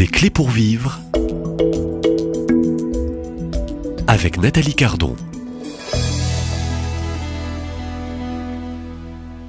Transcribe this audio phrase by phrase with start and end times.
[0.00, 0.98] Des clés pour vivre
[4.06, 5.14] avec Nathalie Cardon.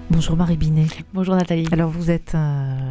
[0.10, 0.88] Bonjour Marie Binet.
[1.14, 1.70] Bonjour Nathalie.
[1.72, 2.91] Alors vous êtes euh,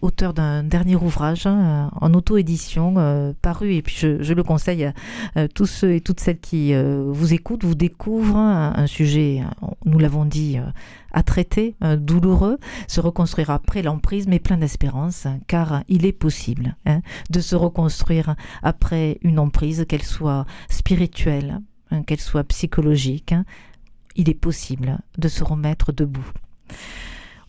[0.00, 4.92] auteur d'un dernier ouvrage hein, en auto-édition euh, paru et puis je, le conseille
[5.34, 9.42] à, tous ceux et toutes celles qui euh, vous écoutent, vous découvrent un, un sujet,
[9.84, 10.58] nous l'avons dit,
[11.12, 17.00] à traiter, douloureux, se reconstruire après l'emprise mais plein d'espérance car il est possible hein,
[17.30, 23.34] de se reconstruire après une emprise, qu'elle soit spirituelle, hein, qu'elle soit psychologique.
[24.16, 26.32] il est possible de se remettre debout.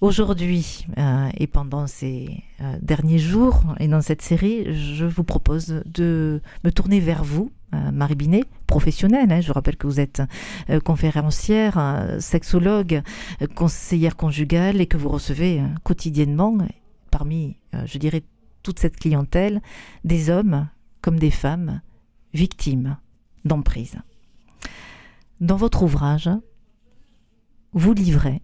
[0.02, 5.84] Aujourd'hui euh, et pendant ces euh, derniers jours et dans cette série, je vous propose
[5.86, 9.30] de me tourner vers vous, euh, Marie Binet, professionnelle.
[9.30, 9.42] Hein.
[9.42, 10.22] je rappelle que vous êtes
[10.86, 13.02] conférencière, sexologue,
[13.56, 16.58] conseillère conjugale et que vous recevez quotidiennement,
[17.12, 18.24] parmi, je dirais,
[18.64, 19.62] toute cette clientèle,
[20.06, 20.70] des hommes
[21.02, 21.82] comme des femmes
[22.34, 22.98] victimes
[23.44, 23.98] d'emprise.
[25.42, 26.30] Dans votre ouvrage,
[27.74, 28.42] vous livrez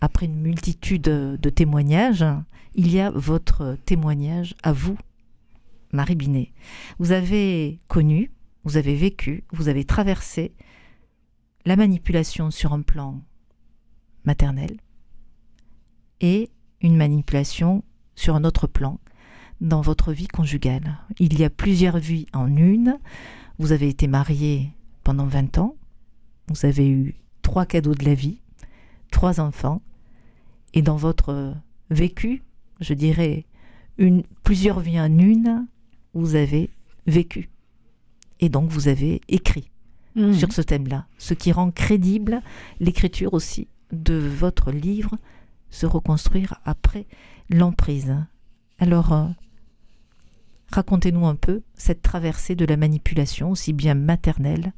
[0.00, 2.24] après une multitude de témoignages,
[2.74, 4.96] il y a votre témoignage à vous,
[5.92, 6.52] Marie Binet.
[6.98, 8.30] Vous avez connu,
[8.64, 10.52] vous avez vécu, vous avez traversé
[11.66, 13.20] la manipulation sur un plan
[14.24, 14.78] maternel
[16.20, 19.00] et une manipulation sur un autre plan
[19.60, 20.98] dans votre vie conjugale.
[21.18, 22.98] Il y a plusieurs vies en une.
[23.58, 24.72] Vous avez été marié
[25.04, 25.76] pendant 20 ans.
[26.48, 28.40] Vous avez eu trois cadeaux de la vie,
[29.10, 29.82] trois enfants
[30.74, 31.54] et dans votre
[31.90, 32.42] vécu,
[32.80, 33.44] je dirais,
[33.98, 35.66] une, plusieurs vies en une,
[36.14, 36.70] vous avez
[37.06, 37.50] vécu.
[38.40, 39.70] Et donc vous avez écrit
[40.16, 40.34] mmh.
[40.34, 42.40] sur ce thème-là, ce qui rend crédible
[42.80, 45.16] l'écriture aussi de votre livre,
[45.72, 47.06] Se reconstruire après
[47.48, 48.16] l'emprise.
[48.80, 49.26] Alors, euh,
[50.72, 54.72] racontez-nous un peu cette traversée de la manipulation, aussi bien maternelle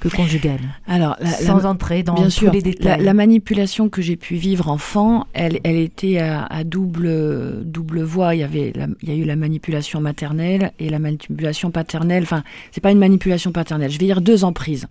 [0.00, 0.60] que conjugale.
[0.86, 3.02] Alors, sans entrer dans bien tous sûr, les détails.
[3.02, 8.34] La, manipulation que j'ai pu vivre enfant, elle, elle était à, double double voie.
[8.34, 8.72] Il y avait,
[9.02, 12.22] il y a eu la manipulation maternelle et la manipulation paternelle.
[12.22, 13.90] Enfin, c'est pas une manipulation paternelle.
[13.90, 14.86] Je vais dire deux emprises.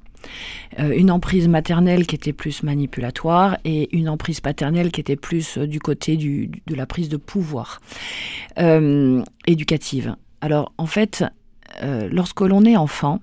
[0.79, 5.57] Euh, une emprise maternelle qui était plus manipulatoire et une emprise paternelle qui était plus
[5.57, 7.81] euh, du côté du, de la prise de pouvoir
[8.59, 10.15] euh, éducative.
[10.41, 11.23] Alors, en fait,
[12.11, 13.19] lorsque l'on est enfant,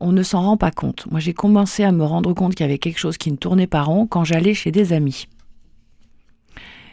[0.00, 1.06] on ne s'en rend pas compte.
[1.10, 3.66] Moi, j'ai commencé à me rendre compte qu'il y avait quelque chose qui ne tournait
[3.66, 5.26] pas rond quand j'allais chez des amis.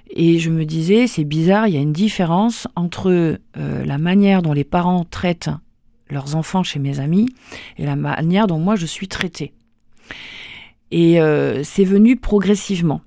[0.09, 3.09] Et je me disais, c'est bizarre, il y a une différence entre
[3.57, 5.49] euh, la manière dont les parents traitent
[6.09, 7.27] leurs enfants chez mes amis
[7.77, 9.53] et la manière dont moi je suis traitée.
[10.91, 13.01] Et euh, c'est venu progressivement.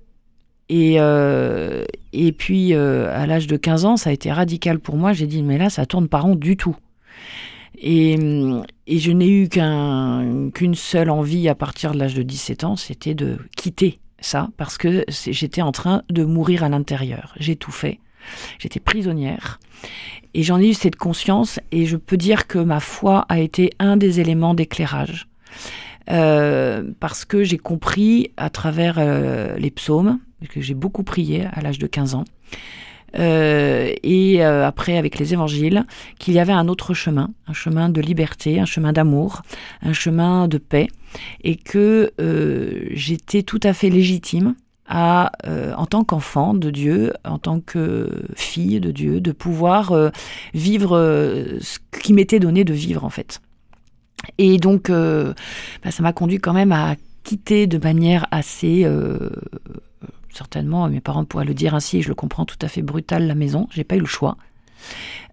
[0.68, 1.84] Et, euh,
[2.36, 5.12] puis, à l'âge de 15 ans, ça a été radical pour moi.
[5.12, 6.76] J'ai dit, mais là, ça tourne pas rond du tout.
[7.80, 8.18] Et,
[8.86, 13.14] et je n'ai eu qu'une seule envie à partir de l'âge de 17 ans, c'était
[13.14, 17.34] de quitter ça, parce que j'étais en train de mourir à l'intérieur.
[17.38, 18.00] J'ai tout fait.
[18.58, 19.60] J'étais prisonnière.
[20.34, 23.72] Et j'en ai eu cette conscience, et je peux dire que ma foi a été
[23.78, 25.28] un des éléments d'éclairage.
[26.10, 30.18] Euh, parce que j'ai compris à travers euh, les psaumes,
[30.48, 32.24] que j'ai beaucoup prié à l'âge de 15 ans,
[33.16, 35.84] euh, et euh, après avec les évangiles,
[36.18, 39.42] qu'il y avait un autre chemin, un chemin de liberté, un chemin d'amour,
[39.82, 40.88] un chemin de paix,
[41.42, 44.54] et que euh, j'étais tout à fait légitime
[44.90, 45.32] à,
[45.76, 49.92] en tant qu'enfant de Dieu, en tant que fille de Dieu, de pouvoir
[50.54, 50.96] vivre
[51.60, 53.42] ce qui m'était donné de vivre en fait.
[54.38, 58.86] Et donc, bah, ça m'a conduit quand même à quitter de manière assez
[60.38, 63.34] certainement, mes parents pourraient le dire ainsi, je le comprends tout à fait brutal, la
[63.34, 64.36] maison, j'ai pas eu le choix,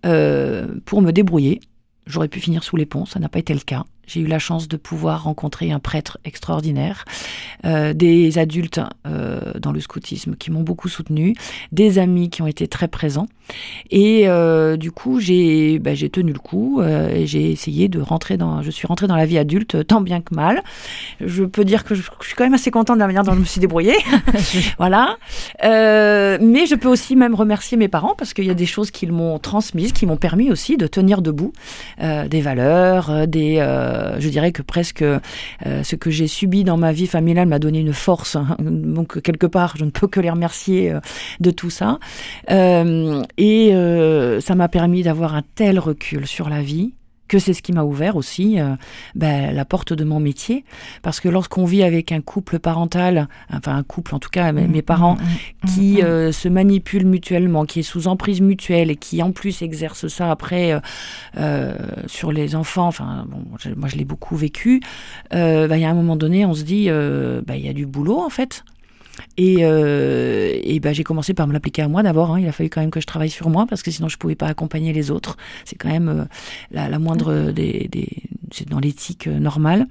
[0.06, 1.62] euh, pour me débrouiller.
[2.08, 3.86] J'aurais pu finir sous les ponts, ça n'a pas été le cas.
[4.08, 7.06] J'ai eu la chance de pouvoir rencontrer un prêtre extraordinaire,
[7.66, 11.36] euh, des adultes euh, dans le scoutisme qui m'ont beaucoup soutenu,
[11.72, 13.28] des amis qui ont été très présents.
[13.92, 18.62] Et euh, du coup, j'ai bah, tenu le coup et j'ai essayé de rentrer dans.
[18.62, 20.64] Je suis rentrée dans la vie adulte tant bien que mal.
[21.22, 23.40] Je peux dire que je, suis quand même assez contente de la manière dont je
[23.40, 23.98] me suis débrouillée.
[24.78, 25.18] voilà.
[25.62, 29.12] mais je peux aussi même remercier mes parents parce qu'il y a des choses qu'ils
[29.12, 31.54] m'ont transmises, qui m'ont permis aussi de tenir debout,
[32.00, 33.60] des valeurs, des
[33.96, 35.20] euh, je dirais que presque euh,
[35.62, 38.36] ce que j'ai subi dans ma vie familiale m'a donné une force.
[38.36, 38.58] Hein.
[38.60, 41.00] donc quelque part, je ne peux que les remercier euh,
[41.40, 42.00] de tout ça.
[42.50, 43.72] et
[44.42, 46.94] ça m'a permis d'avoir un tel recul sur la vie
[47.36, 48.76] que c'est ce qui m'a ouvert aussi euh,
[49.14, 50.64] ben, la porte de mon métier.
[51.02, 54.68] Parce que lorsqu'on vit avec un couple parental, enfin un couple en tout cas, mes,
[54.68, 56.06] Mmh, parents, mmh, mmh, qui mmh.
[56.06, 60.32] euh, se manipulent mutuellement, qui est sous emprise mutuelle et qui en plus exerce ça
[60.32, 60.80] après
[61.38, 61.74] euh,
[62.08, 63.44] sur les enfants, enfin bon,
[63.76, 64.82] moi je l'ai beaucoup vécu,
[65.32, 67.86] ben, il y a un moment donné on se dit, ben, il y a du
[67.86, 68.64] boulot en fait.
[69.38, 72.32] Et, euh, et ben, j'ai commencé par me l'appliquer à moi d'abord.
[72.32, 72.40] hein.
[72.40, 74.36] Il a fallu quand même que je travaille sur moi parce que sinon je pouvais
[74.36, 75.38] pas accompagner les autres.
[75.64, 76.26] C'est quand même euh,
[76.72, 78.08] la, la moindre des, des
[78.52, 79.88] c'est dans l'éthique euh, normale.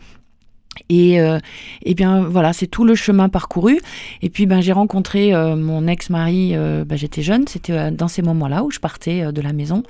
[0.89, 1.39] Et, euh,
[1.85, 3.79] et bien voilà, c'est tout le chemin parcouru.
[4.23, 6.53] Et puis ben j'ai rencontré euh, mon ex-mari.
[6.55, 9.85] euh, ben, j'étais jeune, c'était dans ces moments-là où je partais de la maison,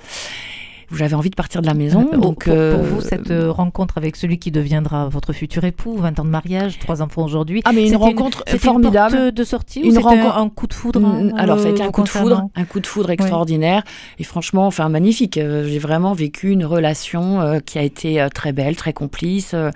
[0.93, 2.09] j'avais envie de partir de la maison.
[2.13, 5.63] Euh, donc pour, euh, pour vous, cette euh, rencontre avec celui qui deviendra votre futur
[5.63, 7.61] époux, 20 ans de mariage, trois enfants aujourd'hui.
[7.65, 9.15] ah mais une rencontre c'était formidable.
[9.15, 11.67] Une porte de sortie Une rencontre- un, un coup de foudre hein, Alors ça a
[11.69, 13.83] euh, été un vous coup de foudre, un coup de foudre extraordinaire
[14.19, 15.37] et franchement, enfin magnifique.
[15.37, 19.51] Euh, J'ai vraiment vécu une relation euh, qui a été euh, très belle, très complice
[19.53, 19.71] euh,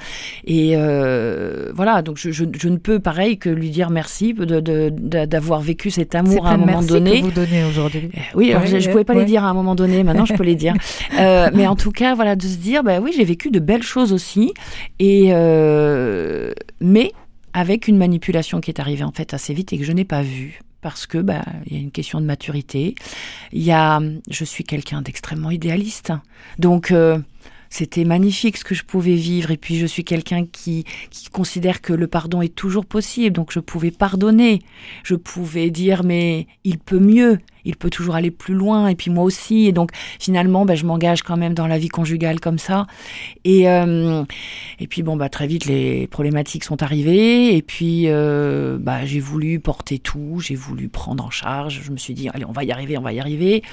[0.45, 2.01] et euh, voilà.
[2.01, 5.61] Donc je, je- je ne peux pareil que lui dire merci de- de- de- d'avoir
[5.61, 7.19] vécu cet amour à un moment merci donné.
[7.21, 8.09] que vous donnez aujourd'hui.
[8.35, 10.03] Oui, alors je, ouais, pouvais pas les dire à un moment donné.
[10.03, 10.73] Maintenant, je peux les dire.
[11.17, 13.83] Euh, mais en tout cas, voilà, de se dire, bah oui, j'ai vécu de belles
[13.83, 14.53] choses aussi,
[14.99, 17.11] et euh, mais
[17.53, 20.21] avec une manipulation qui est arrivée en fait assez vite et que je n'ai pas
[20.21, 22.95] vue parce que bah il y a une question de maturité.
[23.51, 23.99] Il y a,
[24.29, 26.13] je suis quelqu'un d'extrêmement idéaliste,
[26.57, 26.91] donc.
[26.91, 27.17] euh,
[27.69, 29.51] c'était magnifique ce que je pouvais vivre.
[29.51, 33.35] Et puis je suis quelqu'un qui, qui considère que le pardon est toujours possible.
[33.35, 34.61] Donc je pouvais pardonner.
[35.03, 37.39] Je pouvais dire mais il peut mieux.
[37.65, 38.87] Il peut toujours aller plus loin.
[38.87, 39.67] Et puis moi aussi.
[39.67, 42.87] Et donc finalement bah, je m'engage quand même dans la vie conjugale comme ça.
[43.43, 44.23] Et euh,
[44.79, 47.55] et puis bon bah très vite les problématiques sont arrivées.
[47.55, 50.39] Et puis euh, bah j'ai voulu porter tout.
[50.39, 51.81] J'ai voulu prendre en charge.
[51.83, 53.63] Je me suis dit allez on va y arriver on va y arriver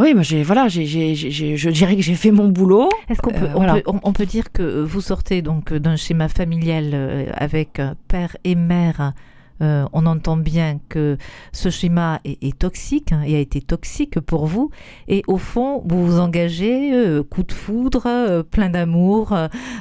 [0.00, 2.88] oui, moi j'ai voilà, j'ai, j'ai, j'ai- je dirais que j'ai fait mon boulot.
[3.08, 3.74] Est-ce qu'on peut, Euh, on voilà.
[3.74, 8.36] peut, on- on peut dire que vous sortez donc d'un schéma familial euh, avec père
[8.44, 9.12] et mère
[9.60, 11.16] euh, on entend bien que
[11.52, 14.70] ce schéma est, est toxique hein, et a été toxique pour vous.
[15.08, 19.36] Et au fond, vous vous engagez, euh, coup de foudre, euh, plein d'amour,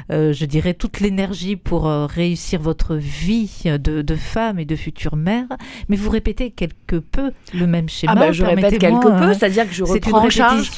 [0.09, 5.45] je dirais toute l'énergie pour réussir votre vie de, de femme et de future mère.
[5.89, 8.13] Mais vous répétez quelque peu le même schéma.
[8.15, 9.33] Ah bah, je répète quelque peu, hein.
[9.33, 10.71] c'est-à-dire que je C'est une reprends en charge.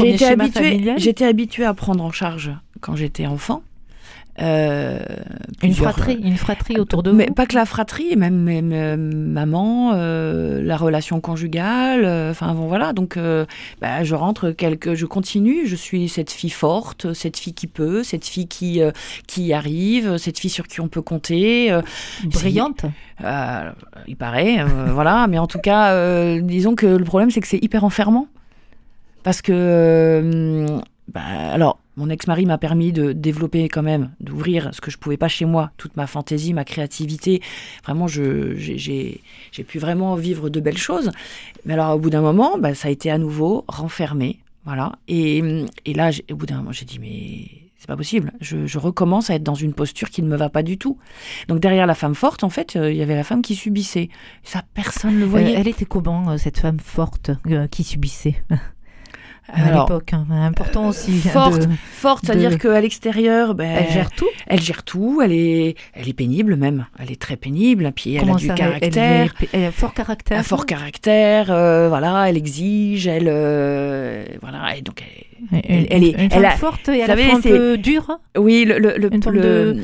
[0.00, 0.98] ouais, schéma habituée, familial.
[0.98, 2.50] j'étais habituée à prendre en charge
[2.80, 3.62] quand j'étais enfant.
[4.40, 5.00] Euh,
[5.62, 7.34] Une fratrie, une fratrie autour de mais vous.
[7.34, 12.04] pas que la fratrie, même, même, euh, maman, euh, la relation conjugale.
[12.06, 13.44] euh, Enfin bon voilà, donc euh,
[13.82, 15.66] bah, je rentre quelque, je continue.
[15.66, 18.92] Je suis cette fille forte, cette fille qui peut, cette fille qui euh,
[19.26, 21.70] qui arrive, cette fille sur qui on peut compter.
[21.70, 21.82] euh,
[22.24, 22.86] Brillante.
[23.22, 23.70] euh,
[24.08, 25.26] il paraît, euh, voilà.
[25.26, 28.26] Mais en tout cas, euh, disons que le problème, c'est que c'est hyper enfermant.
[29.22, 30.78] Parce que, euh,
[31.12, 31.22] bah,
[31.52, 35.28] alors, mon ex-mari m'a permis de développer quand même, d'ouvrir ce que je pouvais pas
[35.28, 37.42] chez moi, toute ma fantaisie, ma créativité.
[37.84, 39.20] Vraiment, j'ai,
[39.66, 41.10] pu vraiment vivre de belles choses.
[41.64, 44.38] Mais alors, au bout d'un moment, bah, ça a été à nouveau renfermé.
[44.64, 44.92] Voilà.
[45.08, 45.42] Et,
[45.84, 48.32] et là, au bout d'un moment, j'ai dit, mais c'est pas possible.
[48.42, 50.98] Je, je recommence à être dans une posture qui ne me va pas du tout.
[51.48, 54.10] Donc derrière la femme forte, en fait, euh, il y avait la femme qui subissait.
[54.44, 55.56] Ça, personne ne le voyait.
[55.56, 58.36] Euh, elle était comment, euh, cette femme forte euh, qui subissait?
[59.52, 61.20] à l'époque hein, Important aussi.
[61.26, 64.28] hein, forte, de- forte, c'est-à-dire de- qu'à l'extérieur, ben, Elle gère tout.
[64.46, 65.20] elle gère tout.
[65.22, 66.86] Elle est, elle est pénible même.
[66.98, 67.90] Elle est très pénible.
[67.94, 69.34] Puis elle Comment a du ça, elle- caractère.
[69.40, 70.38] Elle, elle a fort caractère.
[70.38, 76.04] Un fort caractère, euh, voilà, elle exige, elle, euh, voilà, et donc, elle- Une, elle
[76.04, 79.22] est- elle a- forte et savez, fois un peu dure, oui, le, le, le- Une
[79.22, 79.76] forme le-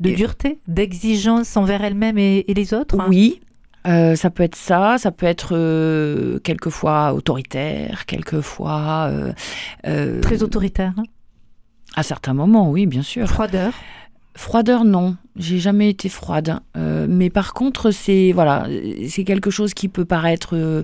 [0.00, 2.98] de Et- dureté, d'exigence envers elle-même et, et les autres.
[3.00, 3.06] hein.
[3.08, 3.40] oui,
[3.86, 9.32] euh, ça peut être ça, ça peut être euh, quelquefois autoritaire, quelquefois, euh,
[9.86, 10.92] euh, Très autoritaire.
[10.96, 11.02] hein.
[11.96, 13.26] à certains moments, oui, bien sûr.
[13.28, 13.72] Froideur?
[14.36, 15.16] Froideur, non.
[15.36, 16.58] J'ai jamais été froide.
[16.76, 18.66] Euh, mais par contre, c'est voilà,
[19.08, 20.56] c'est quelque chose qui peut paraître.
[20.56, 20.82] euh,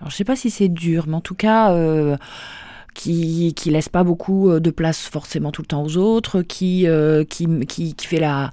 [0.00, 2.16] alors, je sais pas si c'est dur, mais en tout cas, euh,
[2.94, 6.86] qui qui laisse pas beaucoup euh, de place forcément tout le temps aux autres, qui
[6.86, 8.50] euh, qui, qui qui fait la.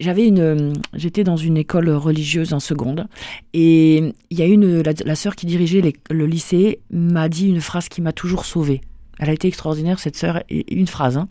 [0.00, 3.06] J'avais une, j'étais dans une école religieuse en seconde,
[3.52, 7.88] et il y a une la, sœur qui dirigeait le lycée m'a dit une phrase
[7.88, 8.80] qui m'a toujours sauvée.
[9.18, 10.42] Elle a été extraordinaire cette sœur.
[10.48, 11.16] Une phrase.
[11.16, 11.28] Hein.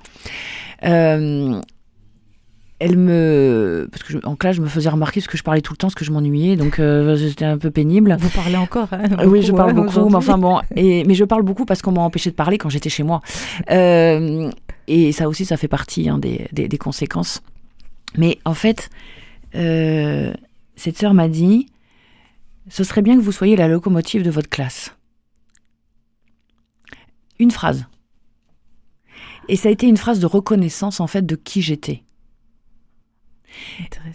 [0.86, 1.62] Euh,
[2.84, 5.62] elle me parce que je- en classe je me faisais remarquer parce que je parlais
[5.62, 8.18] tout le temps parce que je m'ennuyais donc euh, c'était un peu pénible.
[8.20, 8.88] Vous parlez encore.
[8.92, 11.82] hein, oui je parle hein, beaucoup mais enfin bon et mais je parle beaucoup parce
[11.82, 13.22] qu'on m'a empêché de parler quand j'étais chez moi.
[13.70, 14.50] Euh,
[14.88, 17.42] et ça aussi ça fait partie hein, des, des, des conséquences.
[18.18, 18.90] Mais en fait
[19.56, 20.34] euh,
[20.76, 21.68] cette sœur m'a dit
[22.70, 24.96] ce serait bien que vous soyez la locomotive de votre classe.
[27.40, 27.86] Une phrase.
[29.50, 32.04] Et ça a été une phrase de reconnaissance en fait de qui j'étais.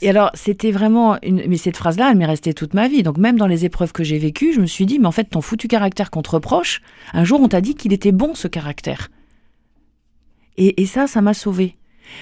[0.00, 1.42] Et alors, c'était vraiment une.
[1.46, 3.02] Mais cette phrase-là, elle m'est restée toute ma vie.
[3.02, 5.24] Donc, même dans les épreuves que j'ai vécues, je me suis dit, mais en fait,
[5.24, 6.80] ton foutu caractère qu'on te reproche,
[7.12, 9.08] un jour, on t'a dit qu'il était bon, ce caractère.
[10.58, 11.76] Et, ça, ça m'a sauvée.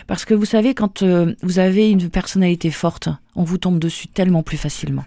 [0.09, 4.09] Parce que vous savez, quand euh, vous avez une personnalité forte, on vous tombe dessus
[4.09, 5.05] tellement plus facilement.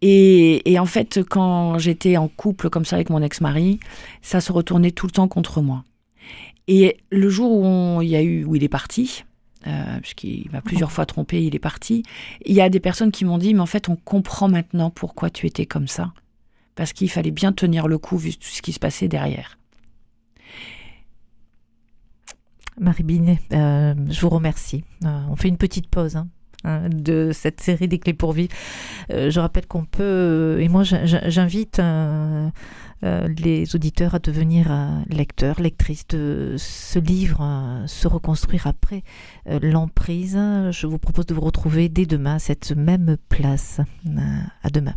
[0.00, 3.78] Et, et en fait, quand j'étais en couple comme ça avec mon ex-mari,
[4.22, 5.84] ça se retournait tout le temps contre moi.
[6.66, 9.24] Et le jour où on- y a eu, où il est parti,
[9.66, 12.02] euh, puisqu'il m'a plusieurs fois trompé, il est parti.
[12.44, 15.30] Il y a des personnes qui m'ont dit, mais en fait, on comprend maintenant pourquoi
[15.30, 16.12] tu étais comme ça.
[16.74, 19.58] Parce qu'il fallait bien tenir le coup vu tout ce qui se passait derrière.
[22.78, 24.84] Marie Binet, euh, je vous remercie.
[25.04, 26.28] Euh, on fait une petite pause hein,
[26.66, 28.52] hein, de cette série des clés pour vivre.
[29.10, 32.48] Euh, je rappelle qu'on peut, euh, et moi j'in- j'in- j'invite euh,
[33.38, 34.66] les auditeurs à devenir
[35.08, 39.02] lecteurs, lectrices de ce livre, Se reconstruire après
[39.62, 40.38] l'emprise.
[40.70, 43.80] Je vous propose de vous retrouver dès demain à cette même place.
[44.62, 44.94] À demain.